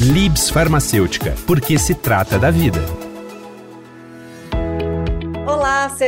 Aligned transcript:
Libs 0.00 0.48
Farmacêutica, 0.48 1.34
porque 1.44 1.76
se 1.76 1.92
trata 1.92 2.38
da 2.38 2.52
vida. 2.52 2.80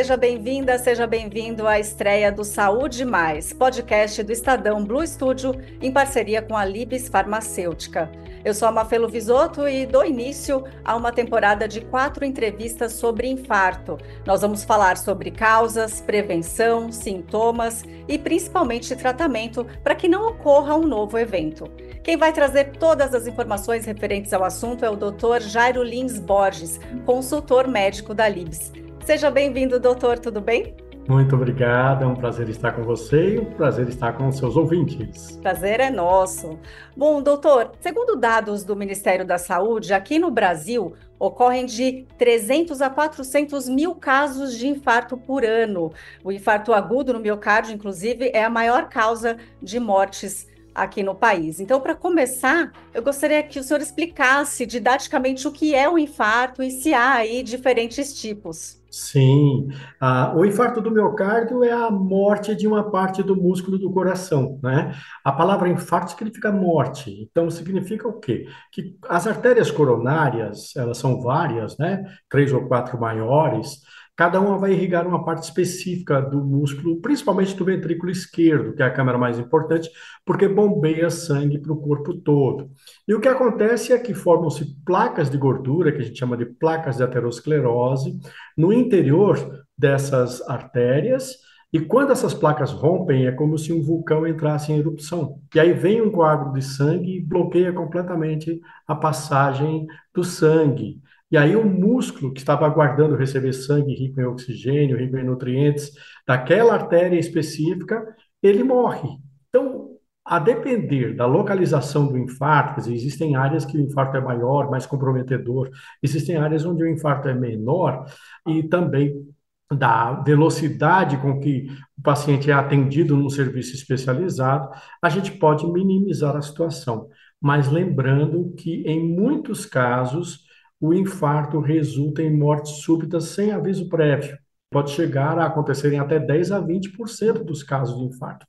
Seja 0.00 0.16
bem-vinda, 0.16 0.78
seja 0.78 1.06
bem-vindo 1.06 1.66
à 1.66 1.78
estreia 1.78 2.32
do 2.32 2.42
Saúde 2.42 3.04
Mais, 3.04 3.52
podcast 3.52 4.22
do 4.22 4.32
Estadão 4.32 4.82
Blue 4.82 5.06
Studio, 5.06 5.54
em 5.78 5.92
parceria 5.92 6.40
com 6.40 6.56
a 6.56 6.64
Libs 6.64 7.06
Farmacêutica. 7.06 8.10
Eu 8.42 8.54
sou 8.54 8.66
a 8.66 8.72
Mafelo 8.72 9.10
Visoto 9.10 9.68
e 9.68 9.84
dou 9.84 10.02
início 10.02 10.64
a 10.82 10.96
uma 10.96 11.12
temporada 11.12 11.68
de 11.68 11.82
quatro 11.82 12.24
entrevistas 12.24 12.94
sobre 12.94 13.28
infarto. 13.28 13.98
Nós 14.24 14.40
vamos 14.40 14.64
falar 14.64 14.96
sobre 14.96 15.30
causas, 15.30 16.00
prevenção, 16.00 16.90
sintomas 16.90 17.84
e 18.08 18.16
principalmente 18.16 18.96
tratamento 18.96 19.66
para 19.84 19.94
que 19.94 20.08
não 20.08 20.28
ocorra 20.28 20.76
um 20.76 20.86
novo 20.86 21.18
evento. 21.18 21.70
Quem 22.02 22.16
vai 22.16 22.32
trazer 22.32 22.70
todas 22.78 23.14
as 23.14 23.26
informações 23.26 23.84
referentes 23.84 24.32
ao 24.32 24.44
assunto 24.44 24.82
é 24.82 24.88
o 24.88 24.96
Dr. 24.96 25.42
Jairo 25.42 25.82
Lins 25.82 26.18
Borges, 26.18 26.80
consultor 27.04 27.68
médico 27.68 28.14
da 28.14 28.26
Libs. 28.26 28.72
Seja 29.04 29.30
bem-vindo, 29.30 29.80
doutor, 29.80 30.18
tudo 30.18 30.40
bem? 30.40 30.74
Muito 31.08 31.34
obrigado, 31.34 32.04
é 32.04 32.06
um 32.06 32.14
prazer 32.14 32.48
estar 32.48 32.70
com 32.72 32.84
você 32.84 33.34
e 33.34 33.38
um 33.40 33.46
prazer 33.46 33.88
estar 33.88 34.12
com 34.12 34.28
os 34.28 34.36
seus 34.36 34.56
ouvintes. 34.56 35.36
Prazer 35.38 35.80
é 35.80 35.90
nosso. 35.90 36.56
Bom, 36.96 37.20
doutor, 37.20 37.72
segundo 37.80 38.14
dados 38.14 38.62
do 38.62 38.76
Ministério 38.76 39.26
da 39.26 39.36
Saúde, 39.36 39.92
aqui 39.92 40.20
no 40.20 40.30
Brasil 40.30 40.94
ocorrem 41.18 41.66
de 41.66 42.06
300 42.16 42.80
a 42.80 42.88
400 42.88 43.68
mil 43.68 43.94
casos 43.96 44.56
de 44.56 44.68
infarto 44.68 45.16
por 45.16 45.44
ano. 45.44 45.92
O 46.22 46.30
infarto 46.30 46.72
agudo 46.72 47.12
no 47.12 47.18
miocárdio, 47.18 47.74
inclusive, 47.74 48.30
é 48.32 48.44
a 48.44 48.50
maior 48.50 48.88
causa 48.88 49.36
de 49.60 49.80
mortes 49.80 50.46
aqui 50.72 51.02
no 51.02 51.14
país. 51.14 51.58
Então, 51.58 51.80
para 51.80 51.94
começar, 51.94 52.72
eu 52.94 53.02
gostaria 53.02 53.42
que 53.42 53.58
o 53.58 53.64
senhor 53.64 53.80
explicasse 53.80 54.64
didaticamente 54.64 55.48
o 55.48 55.52
que 55.52 55.74
é 55.74 55.88
o 55.88 55.98
infarto 55.98 56.62
e 56.62 56.70
se 56.70 56.94
há 56.94 57.14
aí 57.14 57.42
diferentes 57.42 58.14
tipos. 58.14 58.79
Sim, 58.92 59.68
ah, 60.00 60.32
o 60.34 60.44
infarto 60.44 60.80
do 60.80 60.90
miocárdio 60.90 61.62
é 61.62 61.70
a 61.70 61.92
morte 61.92 62.56
de 62.56 62.66
uma 62.66 62.90
parte 62.90 63.22
do 63.22 63.36
músculo 63.36 63.78
do 63.78 63.92
coração, 63.92 64.58
né? 64.64 64.92
A 65.24 65.30
palavra 65.30 65.68
infarto 65.68 66.10
significa 66.10 66.50
morte, 66.50 67.08
então 67.22 67.48
significa 67.48 68.08
o 68.08 68.18
quê? 68.18 68.48
Que 68.72 68.96
as 69.08 69.28
artérias 69.28 69.70
coronárias, 69.70 70.74
elas 70.74 70.98
são 70.98 71.20
várias, 71.20 71.78
né? 71.78 72.02
Três 72.28 72.52
ou 72.52 72.66
quatro 72.66 72.98
maiores, 72.98 73.78
Cada 74.20 74.38
uma 74.38 74.58
vai 74.58 74.72
irrigar 74.72 75.08
uma 75.08 75.24
parte 75.24 75.44
específica 75.44 76.20
do 76.20 76.44
músculo, 76.44 77.00
principalmente 77.00 77.56
do 77.56 77.64
ventrículo 77.64 78.12
esquerdo, 78.12 78.74
que 78.74 78.82
é 78.82 78.84
a 78.84 78.92
câmara 78.92 79.16
mais 79.16 79.38
importante, 79.38 79.88
porque 80.26 80.46
bombeia 80.46 81.08
sangue 81.08 81.58
para 81.58 81.72
o 81.72 81.80
corpo 81.80 82.12
todo. 82.12 82.70
E 83.08 83.14
o 83.14 83.20
que 83.22 83.28
acontece 83.28 83.94
é 83.94 83.98
que 83.98 84.12
formam-se 84.12 84.76
placas 84.84 85.30
de 85.30 85.38
gordura, 85.38 85.90
que 85.90 86.02
a 86.02 86.04
gente 86.04 86.18
chama 86.18 86.36
de 86.36 86.44
placas 86.44 86.98
de 86.98 87.02
aterosclerose, 87.02 88.18
no 88.58 88.74
interior 88.74 89.38
dessas 89.74 90.46
artérias, 90.46 91.36
e 91.72 91.80
quando 91.80 92.12
essas 92.12 92.34
placas 92.34 92.72
rompem, 92.72 93.26
é 93.26 93.32
como 93.32 93.56
se 93.56 93.72
um 93.72 93.80
vulcão 93.80 94.26
entrasse 94.26 94.70
em 94.70 94.78
erupção. 94.78 95.40
E 95.54 95.58
aí 95.58 95.72
vem 95.72 96.02
um 96.02 96.10
coágulo 96.10 96.52
de 96.52 96.62
sangue 96.62 97.16
e 97.16 97.22
bloqueia 97.22 97.72
completamente 97.72 98.60
a 98.86 98.94
passagem 98.94 99.86
do 100.12 100.22
sangue. 100.22 101.00
E 101.30 101.36
aí 101.36 101.54
o 101.54 101.64
músculo 101.64 102.32
que 102.32 102.40
estava 102.40 102.66
aguardando 102.66 103.14
receber 103.14 103.52
sangue 103.52 103.94
rico 103.94 104.20
em 104.20 104.24
oxigênio, 104.24 104.98
rico 104.98 105.16
em 105.16 105.24
nutrientes, 105.24 105.92
daquela 106.26 106.74
artéria 106.74 107.18
específica, 107.18 108.04
ele 108.42 108.64
morre. 108.64 109.08
Então, 109.48 109.90
a 110.24 110.38
depender 110.38 111.14
da 111.14 111.26
localização 111.26 112.06
do 112.08 112.18
infarto, 112.18 112.90
existem 112.90 113.36
áreas 113.36 113.64
que 113.64 113.76
o 113.76 113.80
infarto 113.80 114.16
é 114.16 114.20
maior, 114.20 114.70
mais 114.70 114.86
comprometedor, 114.86 115.70
existem 116.02 116.36
áreas 116.36 116.64
onde 116.64 116.82
o 116.82 116.88
infarto 116.88 117.28
é 117.28 117.34
menor, 117.34 118.04
e 118.46 118.62
também 118.64 119.26
da 119.72 120.12
velocidade 120.22 121.16
com 121.18 121.38
que 121.38 121.68
o 121.96 122.02
paciente 122.02 122.50
é 122.50 122.54
atendido 122.54 123.16
num 123.16 123.30
serviço 123.30 123.74
especializado, 123.74 124.68
a 125.00 125.08
gente 125.08 125.32
pode 125.32 125.64
minimizar 125.70 126.36
a 126.36 126.42
situação. 126.42 127.08
Mas 127.40 127.70
lembrando 127.70 128.52
que, 128.56 128.82
em 128.86 129.14
muitos 129.14 129.64
casos, 129.64 130.44
o 130.80 130.94
infarto 130.94 131.60
resulta 131.60 132.22
em 132.22 132.34
morte 132.34 132.70
súbita 132.70 133.20
sem 133.20 133.52
aviso 133.52 133.88
prévio. 133.88 134.38
Pode 134.70 134.92
chegar 134.92 135.38
a 135.38 135.46
acontecer 135.46 135.92
em 135.92 135.98
até 135.98 136.18
10 136.18 136.52
a 136.52 136.60
20% 136.60 137.44
dos 137.44 137.62
casos 137.62 137.98
de 137.98 138.04
infarto. 138.04 138.46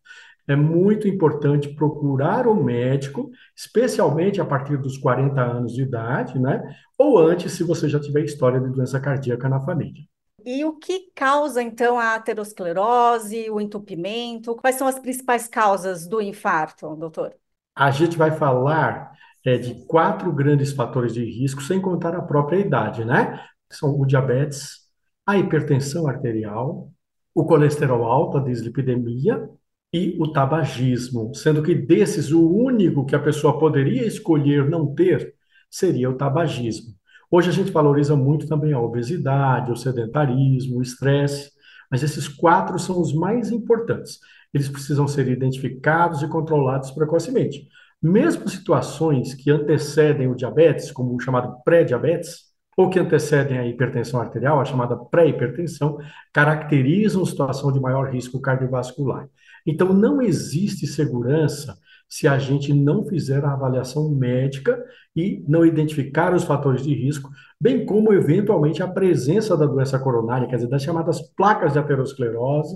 É 0.47 0.55
muito 0.55 1.07
importante 1.07 1.69
procurar 1.75 2.47
o 2.47 2.55
médico, 2.55 3.29
especialmente 3.55 4.39
a 4.41 4.45
partir 4.45 4.77
dos 4.77 4.97
40 4.97 5.41
anos 5.41 5.73
de 5.73 5.83
idade, 5.83 6.39
né? 6.39 6.61
Ou 6.97 7.17
antes, 7.19 7.53
se 7.53 7.63
você 7.63 7.87
já 7.87 7.99
tiver 7.99 8.23
história 8.23 8.59
de 8.59 8.69
doença 8.69 8.99
cardíaca 8.99 9.47
na 9.49 9.59
família. 9.59 10.03
E 10.43 10.65
o 10.65 10.73
que 10.73 11.11
causa, 11.15 11.61
então, 11.61 11.99
a 11.99 12.15
aterosclerose, 12.15 13.49
o 13.49 13.61
entupimento? 13.61 14.55
Quais 14.55 14.75
são 14.75 14.87
as 14.87 14.97
principais 14.97 15.47
causas 15.47 16.07
do 16.07 16.19
infarto, 16.19 16.95
doutor? 16.95 17.35
A 17.75 17.91
gente 17.91 18.17
vai 18.17 18.31
falar 18.31 19.11
é, 19.45 19.57
de 19.57 19.85
quatro 19.85 20.31
grandes 20.31 20.71
fatores 20.71 21.13
de 21.13 21.23
risco, 21.23 21.61
sem 21.61 21.81
contar 21.81 22.15
a 22.15 22.21
própria 22.21 22.57
idade, 22.57 23.05
né? 23.05 23.39
São 23.71 23.99
o 23.99 24.05
diabetes, 24.05 24.81
a 25.25 25.37
hipertensão 25.37 26.07
arterial, 26.07 26.91
o 27.33 27.45
colesterol 27.45 28.03
alto, 28.05 28.37
a 28.37 28.43
dislipidemia 28.43 29.49
e 29.93 30.17
o 30.19 30.31
tabagismo, 30.31 31.33
sendo 31.33 31.63
que 31.63 31.75
desses 31.75 32.31
o 32.31 32.47
único 32.47 33.05
que 33.05 33.15
a 33.15 33.19
pessoa 33.19 33.59
poderia 33.59 34.05
escolher 34.05 34.69
não 34.69 34.93
ter 34.93 35.33
seria 35.69 36.09
o 36.09 36.15
tabagismo. 36.15 36.93
Hoje 37.29 37.49
a 37.49 37.53
gente 37.53 37.71
valoriza 37.71 38.15
muito 38.15 38.47
também 38.47 38.73
a 38.73 38.79
obesidade, 38.79 39.71
o 39.71 39.75
sedentarismo, 39.75 40.77
o 40.77 40.81
estresse, 40.81 41.51
mas 41.89 42.03
esses 42.03 42.27
quatro 42.27 42.77
são 42.77 42.99
os 42.99 43.13
mais 43.13 43.51
importantes. 43.51 44.19
Eles 44.53 44.67
precisam 44.67 45.07
ser 45.07 45.29
identificados 45.29 46.21
e 46.21 46.27
controlados 46.27 46.91
precocemente. 46.91 47.67
Mesmo 48.01 48.49
situações 48.49 49.33
que 49.33 49.51
antecedem 49.51 50.27
o 50.27 50.35
diabetes, 50.35 50.91
como 50.91 51.15
o 51.15 51.19
chamado 51.19 51.61
pré-diabetes, 51.63 52.51
ou 52.77 52.89
que 52.89 52.99
antecedem 52.99 53.59
a 53.59 53.67
hipertensão 53.67 54.19
arterial, 54.19 54.59
a 54.59 54.65
chamada 54.65 54.95
pré-hipertensão, 54.95 55.97
caracterizam 56.33 57.25
situação 57.25 57.71
de 57.71 57.79
maior 57.79 58.09
risco 58.09 58.41
cardiovascular. 58.41 59.27
Então, 59.67 59.93
não 59.93 60.21
existe 60.21 60.87
segurança 60.87 61.77
se 62.09 62.27
a 62.27 62.37
gente 62.37 62.73
não 62.73 63.05
fizer 63.05 63.43
a 63.45 63.53
avaliação 63.53 64.09
médica 64.09 64.83
e 65.15 65.43
não 65.47 65.65
identificar 65.65 66.33
os 66.33 66.43
fatores 66.43 66.83
de 66.83 66.93
risco, 66.93 67.29
bem 67.59 67.85
como, 67.85 68.13
eventualmente, 68.13 68.81
a 68.81 68.87
presença 68.87 69.55
da 69.55 69.65
doença 69.65 69.99
coronária, 69.99 70.47
quer 70.47 70.55
dizer, 70.55 70.67
das 70.67 70.83
chamadas 70.83 71.21
placas 71.35 71.73
de 71.73 71.79
aterosclerose, 71.79 72.75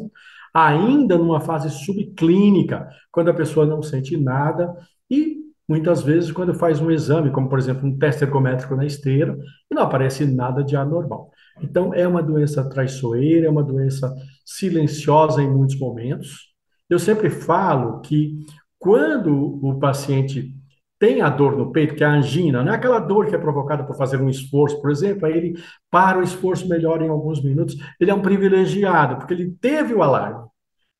ainda 0.55 1.17
numa 1.17 1.41
fase 1.41 1.69
subclínica, 1.69 2.87
quando 3.11 3.29
a 3.29 3.33
pessoa 3.33 3.65
não 3.65 3.83
sente 3.83 4.15
nada 4.15 4.73
e 5.11 5.43
muitas 5.67 6.01
vezes, 6.01 6.31
quando 6.31 6.53
faz 6.53 6.79
um 6.79 6.89
exame, 6.89 7.29
como 7.29 7.49
por 7.49 7.59
exemplo 7.59 7.85
um 7.85 7.97
teste 7.97 8.23
ergométrico 8.23 8.73
na 8.73 8.85
esteira, 8.85 9.37
e 9.69 9.75
não 9.75 9.83
aparece 9.83 10.25
nada 10.25 10.63
de 10.63 10.77
anormal. 10.77 11.29
Então, 11.61 11.93
é 11.93 12.07
uma 12.07 12.23
doença 12.23 12.69
traiçoeira, 12.69 13.47
é 13.47 13.49
uma 13.49 13.63
doença 13.63 14.13
silenciosa 14.45 15.41
em 15.41 15.51
muitos 15.51 15.77
momentos. 15.77 16.53
Eu 16.89 16.99
sempre 16.99 17.29
falo 17.29 17.99
que 17.99 18.37
quando 18.79 19.59
o 19.61 19.77
paciente 19.79 20.54
tem 20.99 21.21
a 21.21 21.29
dor 21.29 21.57
no 21.57 21.71
peito, 21.71 21.95
que 21.95 22.03
é 22.03 22.07
a 22.07 22.13
angina, 22.13 22.63
não 22.63 22.71
é 22.71 22.75
aquela 22.75 22.99
dor 22.99 23.27
que 23.27 23.35
é 23.35 23.37
provocada 23.37 23.83
por 23.83 23.95
fazer 23.97 24.21
um 24.21 24.29
esforço, 24.29 24.81
por 24.81 24.89
exemplo, 24.89 25.25
aí 25.25 25.37
ele 25.37 25.53
para 25.91 26.19
o 26.19 26.23
esforço 26.23 26.67
melhor 26.67 27.01
em 27.01 27.09
alguns 27.09 27.43
minutos, 27.43 27.75
ele 27.99 28.11
é 28.11 28.13
um 28.13 28.21
privilegiado, 28.21 29.17
porque 29.17 29.33
ele 29.33 29.51
teve 29.59 29.93
o 29.93 30.01
alarme. 30.01 30.47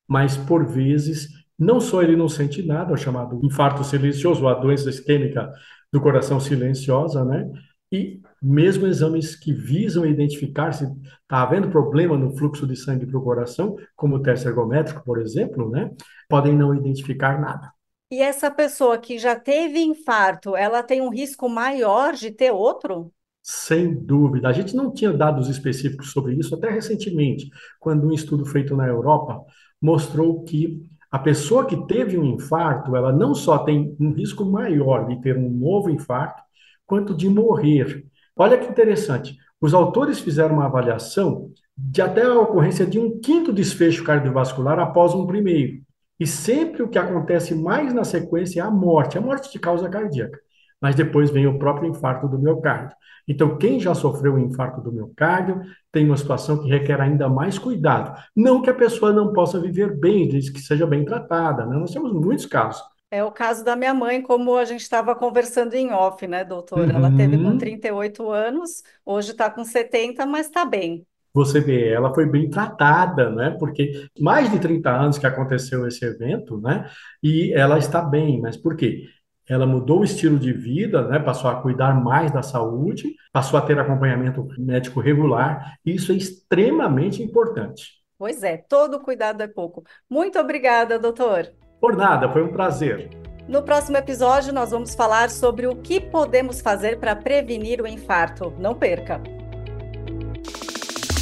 Mas, 0.08 0.36
por 0.36 0.66
vezes, 0.66 1.28
não 1.58 1.80
só 1.80 2.02
ele 2.02 2.16
não 2.16 2.28
sente 2.28 2.62
nada, 2.62 2.92
o 2.92 2.96
chamado 2.96 3.40
infarto 3.42 3.82
silencioso, 3.82 4.46
a 4.46 4.54
doença 4.54 4.90
isquêmica 4.90 5.50
do 5.92 6.00
coração 6.00 6.38
silenciosa, 6.38 7.24
né? 7.24 7.50
E 7.90 8.20
mesmo 8.42 8.86
exames 8.86 9.34
que 9.36 9.52
visam 9.52 10.04
identificar 10.04 10.72
se 10.72 10.84
está 10.84 11.42
havendo 11.42 11.70
problema 11.70 12.16
no 12.16 12.36
fluxo 12.36 12.66
de 12.66 12.76
sangue 12.76 13.06
para 13.06 13.18
o 13.18 13.22
coração, 13.22 13.76
como 13.94 14.16
o 14.16 14.22
teste 14.22 14.46
ergométrico, 14.46 15.02
por 15.04 15.20
exemplo, 15.20 15.70
né? 15.70 15.90
Podem 16.28 16.54
não 16.54 16.74
identificar 16.74 17.40
nada. 17.40 17.72
E 18.10 18.20
essa 18.22 18.50
pessoa 18.50 18.98
que 18.98 19.18
já 19.18 19.34
teve 19.34 19.80
infarto, 19.80 20.54
ela 20.56 20.82
tem 20.82 21.00
um 21.00 21.10
risco 21.10 21.48
maior 21.48 22.14
de 22.14 22.30
ter 22.30 22.52
outro? 22.52 23.12
Sem 23.42 23.94
dúvida. 23.94 24.48
A 24.48 24.52
gente 24.52 24.74
não 24.74 24.92
tinha 24.92 25.12
dados 25.12 25.48
específicos 25.48 26.12
sobre 26.12 26.34
isso 26.34 26.54
até 26.54 26.70
recentemente, 26.70 27.48
quando 27.80 28.06
um 28.06 28.12
estudo 28.12 28.44
feito 28.44 28.76
na 28.76 28.86
Europa 28.86 29.40
mostrou 29.80 30.42
que 30.44 30.84
a 31.10 31.18
pessoa 31.18 31.64
que 31.66 31.86
teve 31.86 32.18
um 32.18 32.24
infarto, 32.24 32.96
ela 32.96 33.12
não 33.12 33.34
só 33.34 33.58
tem 33.58 33.96
um 34.00 34.12
risco 34.12 34.44
maior 34.44 35.06
de 35.08 35.20
ter 35.20 35.36
um 35.36 35.48
novo 35.48 35.90
infarto, 35.90 36.42
quanto 36.84 37.14
de 37.14 37.28
morrer. 37.28 38.04
Olha 38.36 38.58
que 38.58 38.66
interessante. 38.66 39.36
Os 39.60 39.74
autores 39.74 40.18
fizeram 40.18 40.56
uma 40.56 40.66
avaliação 40.66 41.50
de 41.76 42.02
até 42.02 42.22
a 42.22 42.38
ocorrência 42.38 42.86
de 42.86 42.98
um 42.98 43.20
quinto 43.20 43.52
desfecho 43.52 44.04
cardiovascular 44.04 44.78
após 44.78 45.14
um 45.14 45.26
primeiro. 45.26 45.85
E 46.18 46.26
sempre 46.26 46.82
o 46.82 46.88
que 46.88 46.98
acontece 46.98 47.54
mais 47.54 47.92
na 47.92 48.04
sequência 48.04 48.60
é 48.60 48.64
a 48.64 48.70
morte, 48.70 49.18
a 49.18 49.20
morte 49.20 49.52
de 49.52 49.58
causa 49.58 49.88
cardíaca. 49.88 50.38
mas 50.80 50.94
depois 50.94 51.30
vem 51.30 51.46
o 51.46 51.58
próprio 51.58 51.88
infarto 51.88 52.28
do 52.28 52.38
miocárdio. 52.38 52.94
Então, 53.26 53.56
quem 53.56 53.80
já 53.80 53.94
sofreu 53.94 54.34
um 54.34 54.38
infarto 54.38 54.80
do 54.80 54.92
miocárdio 54.92 55.60
tem 55.90 56.04
uma 56.06 56.16
situação 56.16 56.62
que 56.62 56.68
requer 56.68 57.00
ainda 57.00 57.28
mais 57.28 57.58
cuidado. 57.58 58.14
Não 58.36 58.60
que 58.62 58.70
a 58.70 58.74
pessoa 58.74 59.12
não 59.12 59.32
possa 59.32 59.58
viver 59.58 59.98
bem, 59.98 60.28
desde 60.28 60.52
que 60.52 60.60
seja 60.60 60.86
bem 60.86 61.04
tratada, 61.04 61.64
né? 61.66 61.76
Nós 61.76 61.92
temos 61.92 62.12
muitos 62.12 62.46
casos. 62.46 62.82
É 63.10 63.24
o 63.24 63.32
caso 63.32 63.64
da 63.64 63.74
minha 63.74 63.94
mãe, 63.94 64.20
como 64.20 64.56
a 64.56 64.64
gente 64.64 64.82
estava 64.82 65.14
conversando 65.16 65.74
em 65.74 65.92
off, 65.92 66.26
né, 66.26 66.44
doutora? 66.44 66.92
Ela 66.92 67.10
teve 67.16 67.38
com 67.38 67.56
38 67.56 68.22
uhum. 68.22 68.30
anos, 68.30 68.82
hoje 69.04 69.30
está 69.30 69.50
com 69.50 69.64
70, 69.64 70.26
mas 70.26 70.46
está 70.46 70.64
bem 70.64 71.06
você 71.36 71.60
vê, 71.60 71.90
ela 71.90 72.14
foi 72.14 72.24
bem 72.24 72.48
tratada, 72.48 73.28
né? 73.28 73.54
Porque 73.58 74.08
mais 74.18 74.50
de 74.50 74.58
30 74.58 74.90
anos 74.90 75.18
que 75.18 75.26
aconteceu 75.26 75.86
esse 75.86 76.02
evento, 76.02 76.58
né? 76.58 76.88
E 77.22 77.52
ela 77.52 77.78
está 77.78 78.00
bem, 78.00 78.40
mas 78.40 78.56
por 78.56 78.74
quê? 78.74 79.04
Ela 79.46 79.66
mudou 79.66 80.00
o 80.00 80.04
estilo 80.04 80.38
de 80.38 80.50
vida, 80.50 81.06
né? 81.06 81.18
Passou 81.18 81.50
a 81.50 81.60
cuidar 81.60 81.92
mais 82.02 82.32
da 82.32 82.42
saúde, 82.42 83.14
passou 83.30 83.58
a 83.58 83.62
ter 83.62 83.78
acompanhamento 83.78 84.48
médico 84.56 84.98
regular, 84.98 85.76
isso 85.84 86.10
é 86.10 86.14
extremamente 86.14 87.22
importante. 87.22 87.90
Pois 88.18 88.42
é, 88.42 88.56
todo 88.56 89.00
cuidado 89.00 89.42
é 89.42 89.46
pouco. 89.46 89.84
Muito 90.08 90.38
obrigada, 90.38 90.98
doutor. 90.98 91.52
Por 91.78 91.94
nada, 91.94 92.30
foi 92.30 92.42
um 92.42 92.50
prazer. 92.50 93.10
No 93.46 93.62
próximo 93.62 93.98
episódio, 93.98 94.54
nós 94.54 94.70
vamos 94.70 94.94
falar 94.94 95.28
sobre 95.28 95.66
o 95.66 95.76
que 95.76 96.00
podemos 96.00 96.62
fazer 96.62 96.98
para 96.98 97.14
prevenir 97.14 97.82
o 97.82 97.86
infarto. 97.86 98.54
Não 98.58 98.74
perca! 98.74 99.35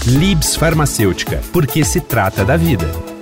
Libs 0.06 0.54
Farmacêutica, 0.54 1.40
porque 1.50 1.82
se 1.82 1.98
trata 1.98 2.44
da 2.44 2.58
vida. 2.58 3.13